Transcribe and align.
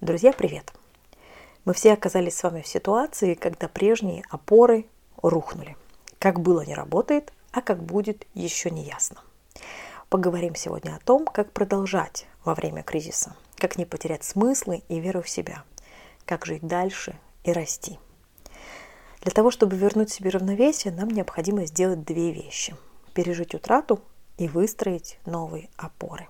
Друзья, 0.00 0.32
привет! 0.32 0.72
Мы 1.64 1.74
все 1.74 1.92
оказались 1.92 2.36
с 2.36 2.44
вами 2.44 2.62
в 2.62 2.68
ситуации, 2.68 3.34
когда 3.34 3.66
прежние 3.66 4.22
опоры 4.30 4.86
рухнули. 5.22 5.76
Как 6.20 6.38
было 6.38 6.60
не 6.60 6.72
работает, 6.72 7.32
а 7.50 7.62
как 7.62 7.82
будет 7.82 8.24
еще 8.32 8.70
не 8.70 8.84
ясно. 8.84 9.16
Поговорим 10.08 10.54
сегодня 10.54 10.94
о 10.94 11.04
том, 11.04 11.26
как 11.26 11.50
продолжать 11.50 12.28
во 12.44 12.54
время 12.54 12.84
кризиса, 12.84 13.34
как 13.56 13.76
не 13.76 13.86
потерять 13.86 14.22
смыслы 14.22 14.84
и 14.88 15.00
веру 15.00 15.20
в 15.20 15.28
себя, 15.28 15.64
как 16.26 16.46
жить 16.46 16.62
дальше 16.62 17.18
и 17.42 17.50
расти. 17.50 17.98
Для 19.22 19.32
того, 19.32 19.50
чтобы 19.50 19.74
вернуть 19.74 20.12
себе 20.12 20.30
равновесие, 20.30 20.94
нам 20.94 21.08
необходимо 21.08 21.66
сделать 21.66 22.04
две 22.04 22.30
вещи. 22.30 22.76
Пережить 23.14 23.52
утрату 23.52 24.00
и 24.36 24.46
выстроить 24.46 25.18
новые 25.26 25.68
опоры. 25.76 26.28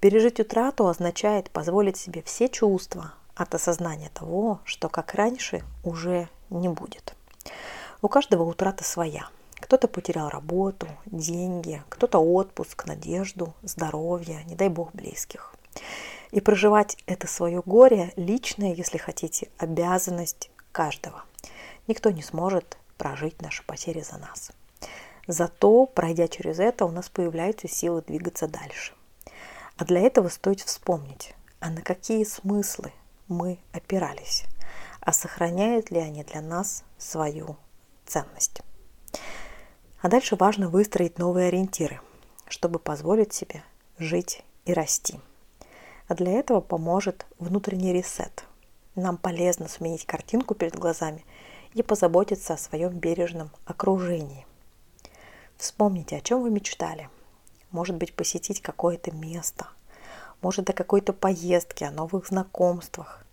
Пережить 0.00 0.38
утрату 0.38 0.86
означает 0.86 1.50
позволить 1.50 1.96
себе 1.96 2.22
все 2.22 2.48
чувства 2.48 3.14
от 3.34 3.54
осознания 3.56 4.10
того, 4.14 4.60
что 4.64 4.88
как 4.88 5.14
раньше 5.14 5.64
уже 5.82 6.28
не 6.50 6.68
будет. 6.68 7.16
У 8.00 8.06
каждого 8.06 8.44
утрата 8.44 8.84
своя. 8.84 9.28
Кто-то 9.56 9.88
потерял 9.88 10.28
работу, 10.28 10.86
деньги, 11.06 11.82
кто-то 11.88 12.20
отпуск, 12.20 12.86
надежду, 12.86 13.54
здоровье, 13.62 14.44
не 14.44 14.54
дай 14.54 14.68
бог 14.68 14.92
близких. 14.92 15.52
И 16.30 16.40
проживать 16.40 16.96
это 17.06 17.26
свое 17.26 17.60
горе 17.66 18.12
личное, 18.14 18.74
если 18.74 18.98
хотите, 18.98 19.48
обязанность 19.58 20.50
каждого. 20.70 21.24
Никто 21.88 22.10
не 22.10 22.22
сможет 22.22 22.78
прожить 22.98 23.42
наши 23.42 23.64
потери 23.64 24.02
за 24.02 24.18
нас. 24.18 24.52
Зато, 25.26 25.86
пройдя 25.86 26.28
через 26.28 26.60
это, 26.60 26.84
у 26.84 26.92
нас 26.92 27.08
появляются 27.08 27.66
силы 27.66 28.02
двигаться 28.06 28.46
дальше. 28.46 28.92
А 29.78 29.84
для 29.84 30.00
этого 30.00 30.28
стоит 30.28 30.60
вспомнить, 30.60 31.34
а 31.60 31.70
на 31.70 31.82
какие 31.82 32.24
смыслы 32.24 32.92
мы 33.28 33.60
опирались, 33.72 34.44
а 35.00 35.12
сохраняют 35.12 35.92
ли 35.92 36.00
они 36.00 36.24
для 36.24 36.40
нас 36.40 36.82
свою 36.98 37.56
ценность. 38.04 38.60
А 40.00 40.08
дальше 40.08 40.34
важно 40.34 40.68
выстроить 40.68 41.18
новые 41.18 41.48
ориентиры, 41.48 42.00
чтобы 42.48 42.80
позволить 42.80 43.32
себе 43.32 43.62
жить 43.98 44.42
и 44.64 44.72
расти. 44.72 45.20
А 46.08 46.14
для 46.14 46.32
этого 46.32 46.60
поможет 46.60 47.26
внутренний 47.38 47.92
ресет. 47.92 48.44
Нам 48.96 49.16
полезно 49.16 49.68
сменить 49.68 50.06
картинку 50.06 50.56
перед 50.56 50.74
глазами 50.74 51.24
и 51.74 51.82
позаботиться 51.84 52.54
о 52.54 52.58
своем 52.58 52.98
бережном 52.98 53.50
окружении. 53.64 54.44
Вспомните, 55.56 56.16
о 56.16 56.20
чем 56.20 56.42
вы 56.42 56.50
мечтали. 56.50 57.08
Может 57.70 57.96
быть, 57.96 58.14
посетить 58.14 58.62
какое-то 58.62 59.10
место. 59.10 59.66
Может, 60.40 60.70
о 60.70 60.72
какой-то 60.72 61.12
поездке, 61.12 61.86
о 61.86 61.90
новых 61.90 62.28
знакомствах. 62.28 63.24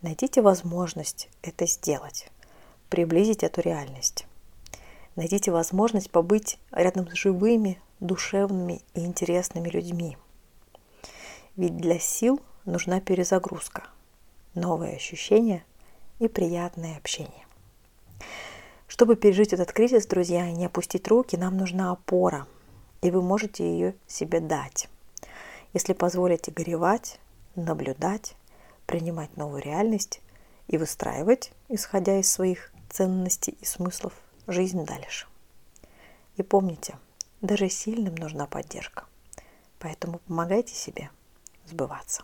Найдите 0.00 0.40
возможность 0.40 1.28
это 1.42 1.66
сделать. 1.66 2.28
Приблизить 2.88 3.42
эту 3.42 3.60
реальность. 3.60 4.26
Найдите 5.16 5.50
возможность 5.50 6.10
побыть 6.10 6.58
рядом 6.70 7.08
с 7.10 7.14
живыми, 7.14 7.80
душевными 8.00 8.82
и 8.94 9.04
интересными 9.04 9.68
людьми. 9.68 10.16
Ведь 11.56 11.76
для 11.76 11.98
сил 11.98 12.40
нужна 12.64 13.00
перезагрузка, 13.00 13.82
новые 14.54 14.96
ощущения 14.96 15.64
и 16.20 16.28
приятное 16.28 16.96
общение. 16.96 17.44
Чтобы 18.86 19.16
пережить 19.16 19.52
этот 19.52 19.72
кризис, 19.72 20.06
друзья, 20.06 20.48
и 20.48 20.52
не 20.52 20.66
опустить 20.66 21.08
руки, 21.08 21.36
нам 21.36 21.56
нужна 21.56 21.90
опора, 21.90 22.46
и 23.02 23.10
вы 23.10 23.20
можете 23.20 23.64
ее 23.64 23.94
себе 24.06 24.40
дать. 24.40 24.88
Если 25.72 25.92
позволите 25.92 26.50
горевать, 26.50 27.20
наблюдать, 27.54 28.36
принимать 28.86 29.36
новую 29.36 29.62
реальность 29.62 30.20
и 30.66 30.78
выстраивать, 30.78 31.52
исходя 31.68 32.18
из 32.18 32.30
своих 32.30 32.72
ценностей 32.88 33.56
и 33.60 33.64
смыслов, 33.64 34.14
жизнь 34.46 34.84
дальше. 34.84 35.26
И 36.36 36.42
помните, 36.42 36.98
даже 37.40 37.68
сильным 37.68 38.14
нужна 38.14 38.46
поддержка. 38.46 39.04
Поэтому 39.78 40.20
помогайте 40.20 40.74
себе 40.74 41.10
сбываться. 41.66 42.22